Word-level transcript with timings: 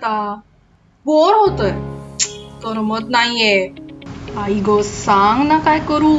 आता. 0.00 0.34
बोर 1.06 1.34
होतोय. 1.34 1.70
करमत 2.62 3.08
नाहीये. 3.10 3.74
आई 4.38 4.60
ग 4.60 4.80
सांग 4.80 5.46
ना 5.48 5.58
काय 5.58 5.78
करू. 5.78 6.16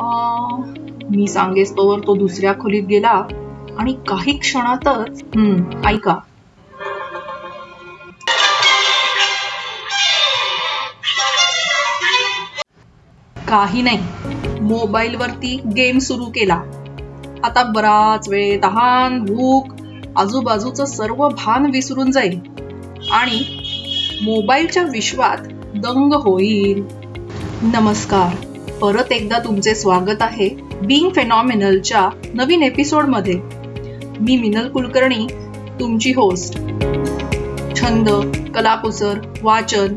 अं, 0.00 0.62
मी 1.10 1.26
सांगेस 1.28 1.72
तोवर 1.76 2.00
तो 2.00 2.14
दुसऱ्या 2.16 2.52
खोलीत 2.52 2.82
गेला 2.82 3.22
आणि 3.78 3.92
काही 4.08 4.38
क्षणातच 4.38 5.22
हम्म 5.36 5.86
ऐका. 5.86 6.18
काही 13.36 13.82
नाही. 13.82 13.98
मोबाईल 14.60 15.14
वरती 15.16 15.56
गेम 15.76 15.98
सुरू 15.98 16.24
केला. 16.24 16.54
आता 17.44 17.62
बराच 17.62 18.28
वेळ 18.28 18.62
तहान 18.62 19.24
भूक 19.24 19.72
आजूबाजूचं 20.16 20.84
सर्व 20.84 21.28
भान 21.28 21.66
विसरून 21.66 22.10
जाईल. 22.10 22.40
आणि 23.10 23.42
मोबाईलच्या 24.22 24.82
विश्वात 24.82 25.36
दंग 25.74 26.12
होईल. 26.12 26.84
नमस्कार. 27.62 28.34
परत 28.80 29.12
एकदा 29.12 29.38
तुमचे 29.38 29.74
स्वागत 29.74 30.22
आहे 30.22 30.48
बिंग 30.82 31.10
फेनॉमिनलच्या 31.10 32.08
नवीन 32.34 32.62
एपिसोडमध्ये. 32.62 33.34
मी 34.20 34.36
मिनल 34.36 34.68
कुलकर्णी 34.68 35.26
तुमची 35.80 36.12
होस्ट 36.12 36.54
छंद 37.76 38.08
कलाकुसर 38.54 39.14
वाचन 39.42 39.94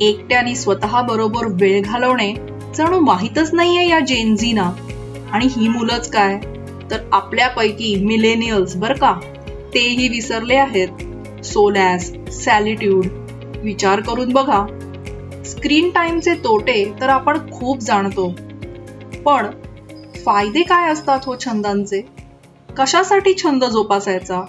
एकट्याने 0.00 0.54
स्वतः 0.54 1.02
बरोबर 1.02 1.46
वेळ 1.46 1.82
घालवणे 1.82 2.34
जणू 2.76 3.00
माहीतच 3.00 3.54
नाहीये 3.54 3.88
या 3.88 4.00
जेनझीना 4.00 4.72
आणि 5.32 5.46
ही 5.56 5.68
मुलंच 5.68 6.10
काय? 6.10 6.40
तर 6.90 6.96
आपल्यापैकी 7.12 8.04
मिलेनियल्स 8.04 8.76
बर 8.76 8.92
का? 8.92 9.12
तेही 9.74 10.08
विसरले 10.08 10.54
आहेत. 10.54 10.88
सोलॅस 11.44 12.10
सॅलिट्यूड 12.32 13.06
विचार 13.62 14.00
करून 14.00 14.32
बघा. 14.32 14.64
स्क्रीन 15.44 15.90
टाईमचे 15.90 16.34
तोटे 16.34 16.92
तर 17.00 17.08
आपण 17.08 17.38
खूप 17.52 17.78
जाणतो. 17.78 18.28
पण 19.26 19.46
फायदे 20.26 20.62
काय 20.62 20.92
असतात 20.92 21.20
हो 21.26 21.34
छंदांचे? 21.40 22.00
कशासाठी 22.78 23.34
छंद 23.34 23.64
जोपासायचा? 23.64 24.40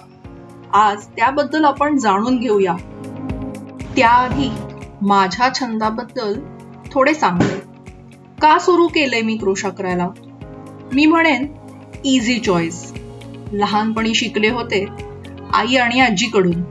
आज 0.72 1.06
त्याबद्दल 1.06 1.64
आपण 1.64 1.98
जाणून 1.98 2.38
घेऊया. 2.38 2.76
त्याआधी 3.96 4.50
माझ्या 5.02 5.48
छंदाबद्दल 5.54 6.40
थोडे 6.92 7.14
सांगते. 7.14 7.58
का 8.42 8.58
सुरू 8.58 8.86
केलंय 8.86 9.22
मी 9.22 9.36
क्रोशा 9.36 9.68
करायला 9.68 10.08
मी 10.92 11.06
म्हणेन 11.06 11.46
इझी 12.04 12.38
चॉईस 12.38 12.92
लहानपणी 13.52 14.14
शिकले 14.14 14.48
होते 14.48 14.86
आई 15.54 15.76
आणि 15.76 16.00
आजीकडून. 16.00 16.62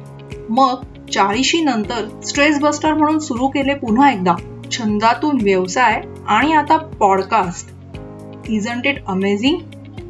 मग 0.50 0.84
चाळीशी 1.14 1.62
नंतर 1.62 2.22
स्ट्रेस 2.22 2.60
बस्टर 2.60 2.94
म्हणून 2.94 3.20
सुरू 3.20 3.48
केले 3.48 3.74
पुन्हा 3.74 4.12
एकदा 4.12 4.36
छंदातून 4.72 5.38
व्यवसाय 5.42 6.02
आणि 6.28 6.54
आता 6.54 6.78
पॉडकास्ट 6.78 7.70
इजंट 8.50 8.88
इट 8.88 9.06
अमेझिंग 9.08 9.60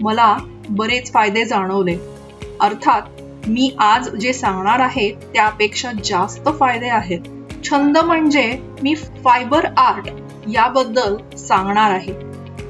मला 0.01 0.37
बरेच 0.69 1.13
फायदे 1.13 1.45
जाणवले. 1.45 1.97
अर्थात 2.61 3.01
मी 3.47 3.75
आज 3.79 4.09
जे 4.09 4.33
सांगणार 4.33 4.79
आहे 4.79 5.11
त्यापेक्षा 5.11 5.91
जास्त 6.03 6.49
फायदे 6.59 6.87
आहेत. 6.87 7.19
छंद 7.63 7.97
म्हणजे 7.97 8.59
मी 8.83 8.95
फायबर 8.95 9.65
आर्ट 9.77 10.09
याबद्दल 10.47 11.35
सांगणार 11.35 11.91
आहे. 11.91 12.13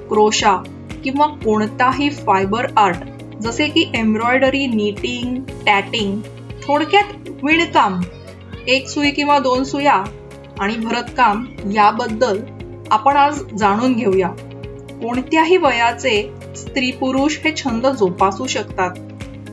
क्रोशा 0.10 0.56
किंवा 1.04 1.28
कोणताही 1.28 2.10
फायबर 2.10 2.68
आर्ट 2.78 2.98
जसे 3.42 3.68
की 3.68 3.92
एम्ब्रॉयडरी 3.96 4.68
नीटिंग 4.68 5.44
टॅटिंग 5.66 6.22
थोडक्यात 6.68 7.30
विणकाम 7.44 8.02
एक 8.68 8.88
सुई 8.88 9.12
किंवा 9.12 9.40
दोन 9.40 9.64
सुया 9.64 10.04
आणि 10.60 10.76
भरतकाम 10.76 11.46
याबद्दल 11.74 12.40
आपण 12.92 13.18
आज 13.18 13.44
जाणून 13.58 13.94
घेऊया. 13.94 14.28
कोणत्याही 15.02 15.58
वयाचे 15.58 16.34
स्त्री 16.56 16.92
पुरुष 16.92 17.38
हे 17.46 17.56
छंद 17.56 17.88
जोपासू 17.88 18.48
शकतात. 18.48 18.90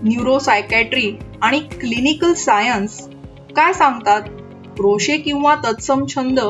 न्यूरोसायकॅट्री 0.02 1.18
आणि 1.42 1.58
क्लिनिकल 1.58 2.34
सायन्स 2.34 3.08
काय 3.56 3.72
सांगतात? 3.72 4.22
रोषे 4.78 5.16
किंवा 5.16 5.54
तत्सम 5.54 6.04
छंद 6.06 6.40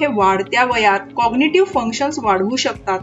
हे 0.00 0.06
वाढत्या 0.06 0.64
वयात 0.64 1.00
कॉग्निटिव्ह 1.16 1.66
फंक्शन्स 1.66 2.18
वाढवू 2.18 2.56
शकतात. 2.56 2.98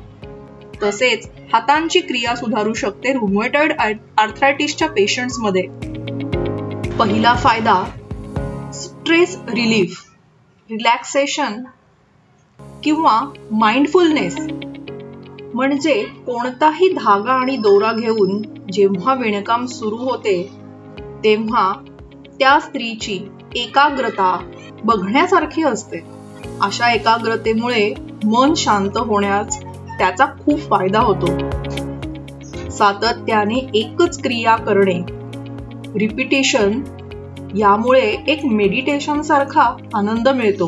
तसेच 0.84 1.30
हातांची 1.54 2.00
क्रिया 2.00 2.36
सुधारू 2.36 2.74
शकते 2.74 3.14
रुमोटॉइड 3.14 3.74
आर्थरायटिसच्या 4.18 4.88
पेशंट्समध्ये 4.88 5.91
पहिला 7.02 7.34
फायदा 7.36 7.84
स्ट्रेस 8.74 9.38
रिलीफ 9.48 10.04
रिलॅक्सेशन 10.72 11.64
किंवा 12.84 13.34
माइंडफुलनेस 13.52 14.36
म्हणजे 15.54 16.04
कोणताही 16.04 16.90
धागा 16.90 17.32
आणि 17.32 17.58
दोरा 17.58 17.94
घेऊन 17.94 18.42
जेव्हा 18.72 19.14
विणकाम 19.14 19.66
सुरू 19.66 19.96
होते 19.96 20.52
तेव्हा 21.24 21.74
त्या 22.40 22.60
स्त्रीची 22.60 23.20
एकाग्रता 23.56 24.50
बघण्यासारखी 24.84 25.64
असते. 25.64 26.00
अशा 26.62 26.94
एकाग्रतेमुळे 26.94 27.94
मन 28.24 28.54
शांत 28.54 28.98
होण्यास 28.98 29.64
त्याचा 29.98 30.26
खूप 30.26 30.60
फायदा 30.60 31.00
होतो. 31.00 31.40
सातत्याने 32.70 33.70
एकच 33.74 34.22
क्रिया 34.22 34.56
करणे 34.56 35.21
रिपिटेशन 36.00 36.82
यामुळे 37.58 38.02
एक 38.28 38.46
मेडिटेशन 38.46 39.22
सारखा 39.22 39.64
आनंद 39.94 40.28
मिळतो. 40.28 40.66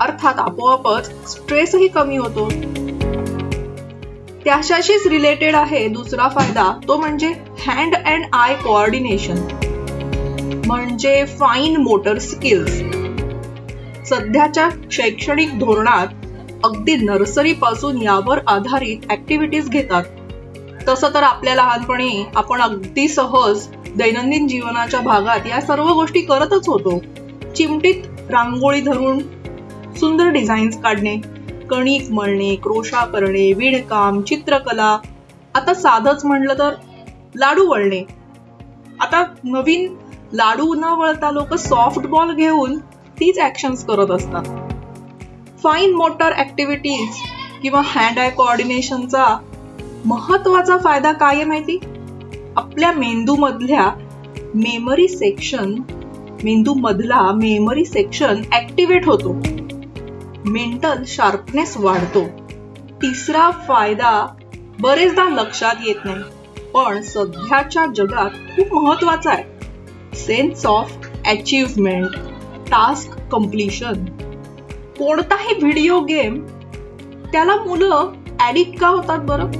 अर्थात 0.00 0.38
आपोआपच 0.38 1.10
स्ट्रेसही 1.30 1.88
कमी 1.88 2.16
होतो. 2.16 2.48
त्याच्याशीच 4.44 5.06
रिलेटेड 5.06 5.54
आहे 5.54 5.86
दुसरा 5.88 6.28
फायदा 6.28 6.70
तो 6.88 6.96
म्हणजे 6.96 7.32
हँड 7.66 7.94
अँड 7.94 8.24
आय 8.32 8.54
कोऑर्डिनेशन 8.54 9.38
म्हणजे 10.66 11.24
फाईन 11.38 11.76
मोटर 11.76 12.18
स्किल्स 12.18 12.78
सध्याच्या 14.08 14.68
शैक्षणिक 14.92 15.58
धोरणात 15.58 16.06
अगदी 16.64 16.96
नर्सरी 16.96 17.52
पासून 17.52 18.02
यावर 18.02 18.38
आधारित 18.46 19.12
ऍक्टिव्हिटीज 19.12 19.68
घेतात. 19.68 20.04
तसं 20.88 21.14
तर 21.14 21.22
आपल्या 21.22 21.54
लहानपणी 21.54 22.24
आपण 22.36 22.60
अगदी 22.60 23.08
सहज 23.08 23.66
दैनंदिन 23.98 24.46
जीवनाच्या 24.46 25.00
भागात 25.00 25.46
या 25.46 25.60
सर्व 25.60 25.88
गोष्टी 25.92 26.20
करतच 26.20 26.68
होतो. 26.68 26.98
चिमटीत 27.56 28.30
रांगोळी 28.30 28.80
धरून 28.80 29.18
सुंदर 29.96 30.28
डिझाईन्स 30.28 30.80
काढणे 30.80 31.16
कणिक 31.70 32.10
मळणे 32.10 32.54
क्रोशा 32.56 33.04
करणे 33.04 33.52
विणकाम 33.52 34.20
चित्रकला 34.22 34.98
आता 35.54 35.74
साधच 35.74 36.24
म्हणलं 36.24 36.58
तर 36.58 36.74
लाडू 37.36 37.66
वळणे. 37.66 38.02
आता 39.00 39.24
नवीन 39.44 39.94
लाडू 40.32 40.74
न 40.74 40.84
वळता 40.84 41.30
लोक 41.30 41.54
सॉफ्ट 41.54 42.06
बॉल 42.06 42.34
घेऊन 42.34 42.78
तीच 43.20 43.38
ऍक्शन्स 43.38 43.84
करत 43.84 44.10
असतात. 44.10 44.44
फाईन 45.62 45.94
मोटर 45.94 46.38
ऍक्टिव्हिटीज 46.38 47.22
किंवा 47.62 47.82
हँड 47.84 48.18
आय 48.18 48.30
कोऑर्डिनेशनचा 48.30 49.38
महत्त्वाचा 50.04 50.76
फायदा 50.78 51.12
काय 51.12 51.34
आहे 51.34 51.44
माहिती? 51.44 51.78
आपल्या 52.58 52.92
मेंदूमधल्या 52.92 53.90
मेमरी 54.54 55.08
सेक्शन 55.08 55.74
मेंदू 56.44 56.74
मधला 56.74 57.20
मेमरी 57.32 57.84
सेक्शन 57.84 58.42
ऍक्टिव्हेट 58.54 59.06
होतो. 59.06 59.32
मेंटल 60.44 61.02
शार्पनेस 61.06 61.76
वाढतो. 61.76 62.24
तिसरा 63.02 63.50
फायदा 63.50 64.26
बरेचदा 64.80 65.24
लक्षात 65.24 65.74
येत 65.86 66.04
नाही 66.04 66.16
पण 66.74 67.02
सध्याच्या 67.02 67.86
जगात 67.96 68.30
खूप 68.30 68.84
महत्त्वाचा 68.84 69.30
आहे. 69.30 69.44
Sense 70.16 70.66
of 70.66 71.08
achievement 71.26 72.10
task 72.68 73.18
completion 73.32 74.04
कोणताही 74.98 75.54
व्हिडिओ 75.60 76.00
गेम 76.00 76.46
त्याला 77.32 77.56
मुलं 77.56 78.12
ऍडिक्ट 78.48 78.78
का 78.78 78.88
होतात 78.88 79.18
बरं? 79.18 79.50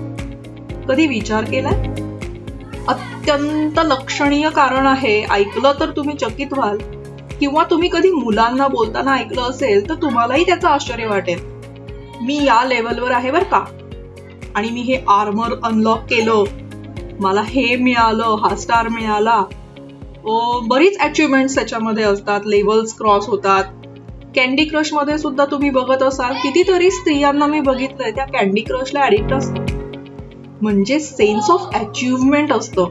कधी 0.86 1.06
विचार 1.06 1.44
केलाय? 1.44 2.07
अत्यंत 2.88 3.78
लक्षणीय 3.78 4.48
कारण 4.50 4.86
आहे. 4.86 5.24
ऐकलं 5.30 5.72
तर 5.80 5.90
तुम्ही 5.90 6.16
चकित 6.16 6.52
व्हाल. 6.52 6.78
किंवा 7.40 7.64
तुम्ही 7.70 7.88
कधी 7.92 8.10
मुलांना 8.10 8.68
बोलताना 8.68 9.16
ऐकलं 9.16 9.42
असेल 9.42 9.88
तर 9.88 9.94
तुम्हालाही 9.94 10.44
त्याचं 10.46 10.68
आश्चर्य 10.68 11.06
वाटेल. 11.06 11.40
मी 12.22 12.44
या 12.44 12.64
लेवलवर 12.64 13.10
आहे 13.10 13.30
बर 13.30 13.42
का? 13.42 13.64
आणि 14.54 14.70
मी 14.70 14.80
हे 14.80 15.04
आर्मर 15.08 15.54
अनलॉक 15.64 15.98
केलं. 15.98 16.44
मला 17.20 17.42
हे 17.42 17.76
मिळालं 17.76 18.36
हा 18.42 18.56
स्टार 18.56 18.88
मिळाला. 18.88 19.42
बरीच 20.62 20.98
अचिव्हमेंट्स 20.98 21.54
त्याच्यामध्ये 21.54 22.04
असतात. 22.04 22.40
लेवल्स 22.46 22.94
क्रॉस 22.94 23.26
होतात. 23.26 23.64
कॅन्डी 24.34 24.64
क्रशमध्ये 24.64 25.18
सुद्धा 25.18 25.44
तुम्ही 25.44 25.70
बघत 25.70 26.02
असाल. 26.02 26.32
कितीतरी 26.32 26.90
स्त्रियांना 26.90 27.46
मी 27.46 27.60
बघितलंय. 27.60 28.10
त्या 28.10 28.24
कॅन्डी 28.24 28.60
क्रशला 28.60 29.00
ॲडिक्ट 29.00 29.32
असतात. 29.32 29.67
म्हणजे 30.62 30.98
सेन्स 31.00 31.50
ऑफ 31.50 31.68
अचिव्हमेंट 31.74 32.52
असतं. 32.52 32.84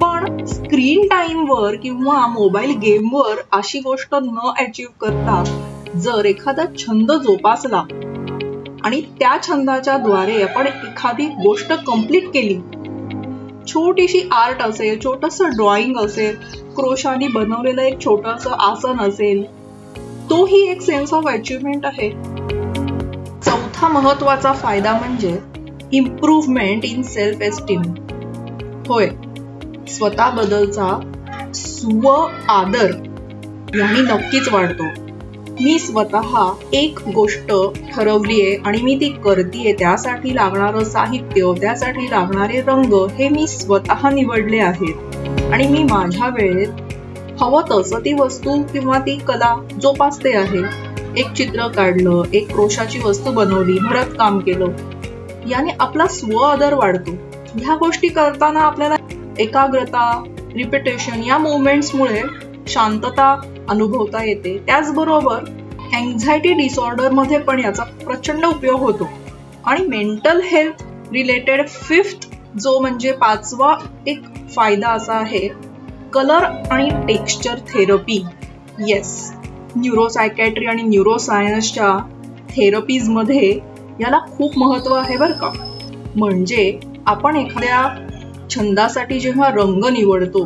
पण 0.00 0.44
स्क्रीन 0.44 1.06
टाइमवर 1.06 1.74
किंवा 1.74 2.26
मोबाईल 2.26 2.70
गेमवर 2.78 3.40
अशी 3.52 3.78
गोष्ट 3.78 4.14
न 4.14 4.50
अचीव 4.58 4.88
करता 5.00 5.42
जर 5.96 6.24
एखादा 6.24 6.64
छंद 6.78 7.12
जोपासला 7.12 7.82
आणि 8.84 9.00
त्या 9.20 9.36
छंदाच्या 9.42 9.96
द्वारे 9.98 10.42
आपण 10.42 10.66
एखादी 10.66 11.26
गोष्ट 11.26 11.72
कंप्लीट 11.86 12.28
केली 12.28 12.58
छोटीशी 13.68 14.20
आर्ट 14.32 14.62
असेल 14.62 14.98
छोटस 15.04 15.40
ड्रॉइंग 15.42 15.96
असेल 15.96 16.36
क्रोशाने 16.76 17.28
बनवलेलं 17.28 17.82
एक 17.82 18.00
छोटस 18.04 18.46
आसन 18.46 19.00
असेल 19.00 19.44
तोही 20.30 20.62
एक 20.70 20.80
सेन्स 20.82 21.12
ऑफ 21.14 21.26
अचिव्हमेंट 21.26 21.86
आहे. 21.86 22.10
चौथा 23.40 23.88
महत्त्वाचा 23.88 24.52
फायदा 24.52 24.98
म्हणजे 24.98 25.38
इम्प्रूव्हमेंट 25.94 26.84
इन 26.84 27.02
सेल्फ 27.02 27.42
एस्टीम 27.42 27.82
होय 28.88 29.08
स्वतःबद्दलचा 29.88 30.88
स्व 31.54 32.08
आदर 32.48 32.90
यांनी 33.78 34.00
नक्कीच 34.00 34.48
वाढतो. 34.52 34.84
मी 35.60 35.78
स्वतः 35.78 36.52
एक 36.72 36.98
गोष्ट 37.14 37.52
ठरवली 37.92 38.40
आहे 38.42 38.56
आणि 38.56 38.80
मी 38.82 38.96
ती 38.96 39.08
करतीये. 39.24 39.72
त्यासाठी 39.72 40.34
लागणारं 40.34 40.84
साहित्य 40.84 41.52
त्यासाठी 41.60 42.10
लागणारे 42.10 42.60
रंग 42.60 42.94
हे 43.18 43.28
मी 43.28 43.46
स्वतः 43.46 44.10
निवडले 44.10 44.58
आहेत. 44.58 45.16
आणि 45.52 45.66
मी 45.68 45.82
माझ्या 45.82 46.28
वेळेत 46.28 47.40
हवं 47.40 47.62
तसं 47.70 47.98
ती 47.98 48.12
वस्तू 48.12 48.62
किंवा 48.62 48.98
ती 48.98 49.16
कला 49.18 49.54
जोपासते 49.82 50.36
आहे. 50.36 50.62
एक 51.20 51.32
चित्र 51.32 51.66
काढलं 51.68 52.22
एक 52.32 52.52
क्रोशाची 52.52 52.98
वस्तू 53.04 53.32
बनवली 53.32 53.78
भरतकाम 53.78 54.38
केलं 54.38 54.66
याने 55.46 55.70
आपला 55.80 56.06
स्व 56.06 56.36
आदर 56.38 56.74
वाढतो. 56.74 57.12
ह्या 57.54 57.74
गोष्टी 57.76 58.08
करताना 58.08 58.60
आपल्याला 58.60 58.96
एकाग्रता 59.38 60.22
रिपिटेशन 60.54 61.22
या 61.22 61.38
मुवमेंट्समुळे 61.38 62.22
शांतता 62.68 63.34
अनुभवता 63.68 64.24
येते. 64.24 64.56
त्याचबरोबर 64.58 65.44
अँझायटी 65.94 66.52
डिसऑर्डरमध्ये 66.52 67.38
पण 67.38 67.58
याचा 67.58 67.82
प्रचंड 67.82 68.44
उपयोग 68.44 68.80
होतो. 68.80 69.08
आणि 69.66 69.86
मेंटल 69.86 70.40
हेल्थ 70.44 70.82
रिलेटेड 71.12 71.68
फिफ्थ 71.68 72.26
जो 72.58 72.78
म्हणजे 72.80 73.12
पाचवा 73.12 73.74
एक 74.06 74.22
फायदा 74.56 74.88
असा 74.88 75.14
आहे 75.14 75.48
कलर 76.12 76.44
आणि 76.70 76.88
टेक्स्चर 77.08 77.58
थेरपी 77.68 78.24
येस 78.88 79.32
न्यूरोसायकॅट्री 79.76 80.66
आणि 80.66 80.82
न्यूरोसायन्सच्या 80.82 81.96
थेरपीजमध्ये 82.50 83.58
याला 84.00 84.18
खूप 84.18 84.58
महत्त्व 84.58 84.94
आहे 84.94 85.16
बरं 85.16 85.32
का. 85.32 85.50
म्हणजे 86.16 86.78
आपण 87.06 87.36
एखाद्या 87.36 88.06
छंदासाठी 88.50 89.20
जेव्हा 89.20 89.48
रंग 89.48 89.84
निवडतो 89.84 90.44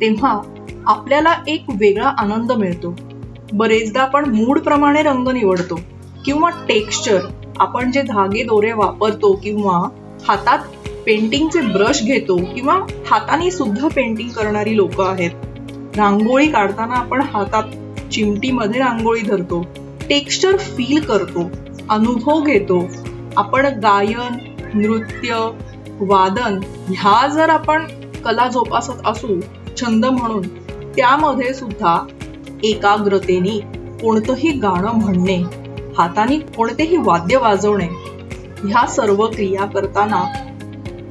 तेव्हा 0.00 0.40
आपल्याला 0.86 1.34
एक 1.46 1.64
वेगळा 1.80 2.08
आनंद 2.08 2.52
मिळतो. 2.52 2.94
बरेचदा 3.52 4.00
आपण 4.02 4.34
मूड 4.34 4.58
प्रमाणे 4.58 5.02
रंग 5.02 5.28
निवडतो 5.28 5.80
किंवा 6.24 6.50
टेक्स्चर 6.68 7.18
आपण 7.58 7.90
जे 7.90 8.02
धागे 8.02 8.42
दोरे 8.42 8.72
वापरतो 8.72 9.32
किंवा 9.32 9.76
हातात 10.28 10.58
पेंटिंगचे 11.06 11.60
ब्रश 11.60 12.02
घेतो 12.02 12.36
किंवा 12.36 12.74
हाताने 13.10 13.50
सुद्धा 13.50 13.88
पेंटिंग 13.88 14.28
करणारी 14.28 14.76
लोक 14.76 15.00
आहेत. 15.00 15.30
रांगोळी 15.96 16.46
काढताना 16.46 16.94
आपण 16.94 17.20
हातात 17.20 17.62
चिमटीमध्ये 18.10 18.80
रांगोळी 18.80 19.20
धरतो. 19.20 19.64
टेक्स्चर 20.08 20.56
फील 20.56 21.00
करतो. 21.00 21.50
अनुभव 21.90 22.40
घेतो. 22.40 22.82
आपण 23.36 23.66
गायन 23.66 24.56
नृत्य 24.74 25.50
वादन 26.00 26.60
ह्या 26.88 27.28
जर 27.28 27.48
आपण 27.48 27.86
कला 28.24 28.48
जोपासत 28.48 29.06
असू 29.06 29.40
छंद 29.76 30.04
म्हणून 30.04 30.48
त्यामध्ये 30.96 31.54
सुद्धा 31.54 32.06
एकाग्रतेने 32.64 33.58
कोणतंही 34.02 34.50
गाणं 34.50 34.92
म्हणणे 34.92 35.36
हाताने 35.98 36.38
कोणतेही 36.38 36.96
वाद्य 36.96 37.36
वाजवणे 37.36 37.88
ह्या 38.64 38.86
सर्व 38.86 39.26
क्रिया 39.26 39.66
करताना 39.66 40.24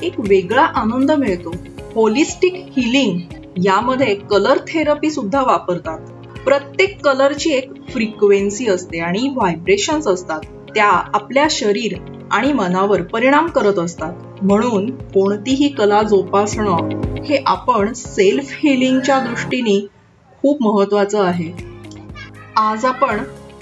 एक 0.02 0.20
वेगळा 0.20 0.64
आनंद 0.64 1.12
मिळतो. 1.12 1.52
होलिस्टिक 1.96 2.54
हिलिंग 2.54 3.20
यामध्ये 3.66 4.16
कलर 4.16 4.58
थेरपी 4.58 5.10
सुद्धा 5.10 5.42
वापरतात. 5.42 6.00
प्रत्येक 6.46 7.08
कलरची 7.08 7.50
एक 7.50 7.72
फ्रिक्वेन्सी 7.90 8.68
असते 8.68 9.00
आणि 9.00 9.30
व्हायब्रेशन्स 9.36 10.08
असतात. 10.08 10.42
त्या 10.76 10.88
आपल्या 11.14 11.48
शरीर 11.52 11.94
आणि 12.32 12.54
मनावर 12.54 13.02
परिणाम 13.02 13.48
करत 13.48 13.80
असतात. 13.80 14.14
म्हणून 14.42 14.90
कोणतीही 14.90 15.68
कला 15.70 16.04
जोपासणं 16.04 16.90
हे 17.24 17.44
आपण 17.46 17.94
सेल्फ 17.94 18.52
हिलिंगच्या 18.52 19.20
दृष्टीने 19.20 19.88
खूप 20.42 20.64
महत्वाचं 20.64 21.24
आहे. 21.24 21.52
आज 22.58 22.86
आपण 22.86 23.20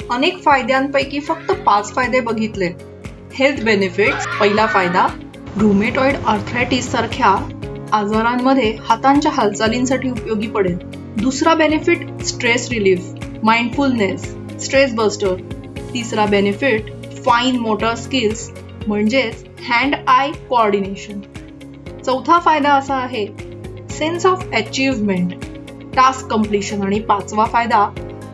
अनेक 0.09 0.43
फायद्यांपैकी 0.43 1.19
फक्त 1.19 1.51
पाच 1.51 1.93
फायदे 1.93 2.19
बघितले. 2.19 2.69
हेल्थ 3.33 3.63
बेनिफिट्स 3.63 4.27
पहिला 4.39 4.65
फायदा 4.65 5.07
रुमेटॉइड 5.57 6.15
आर्थरायटिस 6.27 6.91
सारख्या 6.91 7.49
आजारांमध्ये 7.93 8.77
हातांच्या 8.89 9.31
हालचालींसाठी 9.31 10.09
उपयोगी 10.09 10.47
पडेल. 10.47 10.77
दुसरा 11.21 11.53
benefit 11.53 12.21
stress 12.21 12.69
relief 12.69 13.05
mindfulness 13.43 14.35
stress 14.61 14.93
buster 14.93 15.35
तिसरा 15.93 16.25
बेनिफिट 16.25 16.94
फाईन 17.25 17.57
मोटर 17.59 17.93
स्किल्स 17.95 18.49
म्हणजेच 18.87 19.43
हँड 19.69 19.95
आय 20.07 20.31
कोऑर्डिनेशन 20.49 21.19
चौथा 22.05 22.39
फायदा 22.39 22.73
असा 22.73 22.95
आहे 22.95 23.25
sense 23.89 24.25
of 24.25 24.43
achievement 24.53 25.33
task 25.95 26.27
completion 26.27 26.81
आणि 26.81 26.99
पाचवा 26.99 27.45
फायदा 27.45 27.85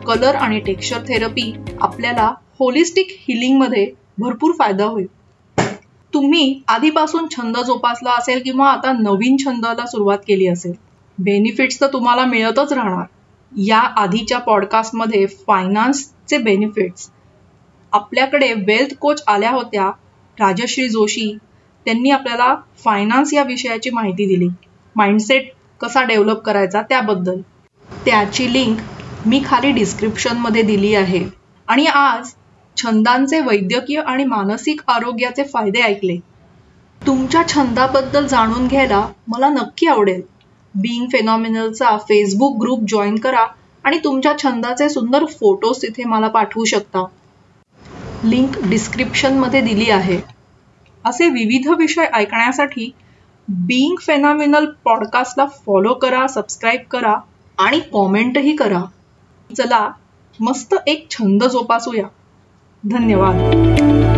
कलर 0.06 0.34
आणि 0.34 0.58
टेक्स्चर 0.60 0.98
थेरपी 0.98 1.52
आपल्याला 1.80 2.26
होलिस्टिक 2.58 3.16
हिलिंगमध्ये 3.28 3.86
भरपूर 4.18 4.52
फायदा 4.58 4.84
होईल. 4.84 5.06
तुम्ही 6.12 6.62
आधीपासून 6.68 7.26
छंद 7.30 7.58
जोपासला 7.58 8.10
असेल 8.10 8.42
किंवा 8.42 8.68
आता 8.68 8.92
नवीन 8.92 9.36
छंदाला 9.36 9.86
सुरुवात 9.86 10.18
केली 10.28 10.46
असेल 10.46 10.72
बेनिफिट्स 11.18 11.80
तर 11.80 11.86
तुम्हाला 11.92 12.24
मिळतच 12.24 12.72
राहणार. 12.72 13.04
या 13.52 13.78
आधीच्या 13.78 14.38
पॉडकास्टमध्ये 14.38 15.26
फायनान्सचे 15.46 16.38
बेनिफिट्स 16.38 17.10
आपल्याकडे 17.92 18.52
वेल्थ 18.66 18.94
कोच 19.00 19.22
आल्या 19.26 19.50
होत्या 19.50 19.90
राजश्री 20.38 20.88
जोशी. 20.88 21.32
त्यांनी 21.86 22.10
आपल्याला 22.10 22.54
फायनान्स 22.84 23.32
या 23.34 23.42
विषयाची 23.42 23.90
माहिती 23.90 24.26
दिली. 24.26 24.48
माइंडसेट 24.96 25.50
कसा 25.80 26.02
डेव्हलप 26.04 26.40
करायचा 26.42 26.82
त्याबद्दल. 26.82 27.40
त्याची 27.90 28.52
लिंक 28.52 28.80
मी 29.24 29.42
खाली 29.44 29.70
डिस्क्रिप्शनमध्ये 29.72 30.62
दिली 30.62 30.94
आहे. 30.94 31.24
आणि 31.68 31.86
आज 31.86 32.32
छंदांचे 32.76 33.40
वैद्यकीय 33.40 34.00
आणि 34.00 34.24
मानसिक 34.24 34.80
आरोग्याचे 34.86 35.44
फायदे 35.44 35.80
ऐकले. 35.82 36.16
तुमच्या 37.06 37.42
छंदाबद्दल 37.48 38.26
जाणून 38.26 38.66
घ्यायला 38.66 39.06
मला 39.28 39.48
नक्की 39.50 39.86
आवडेल. 39.86 40.20
बिईंग 40.74 41.06
फेनॉमिनलचा 41.12 41.96
फेसबुक 41.98 42.60
ग्रुप 42.60 42.84
जॉईन 42.88 43.16
करा 43.18 43.44
आणि 43.84 43.98
तुमच्या 43.98 44.32
छंदाचे 44.38 44.88
सुंदर 44.88 45.24
फोटोज 45.30 45.82
तिथे 45.82 46.04
मला 46.04 46.28
पाठवू 46.28 46.64
शकता. 46.64 47.04
लिंक 48.24 48.56
डिस्क्रिप्शनमध्ये 48.62 49.60
दिली 49.60 49.90
आहे. 49.90 50.20
असे 51.04 51.28
विविध 51.28 51.68
विषय 51.68 52.04
ऐकण्यासाठी 52.04 52.90
बीइंग 53.48 53.96
फेनॉमिनल 54.00 54.66
पॉडकास्टला 54.84 55.46
फॉलो 55.46 55.94
करा 55.94 56.26
सबस्क्राईब 56.26 56.80
करा 56.90 57.14
आणि 57.58 57.80
कॉमेंटही 57.80 58.56
करा. 58.56 58.82
चला 59.56 59.88
मस्त 60.40 60.74
एक 60.86 61.06
छंद 61.10 61.44
जोपासूया. 61.44 62.06
धन्यवाद. 62.84 64.11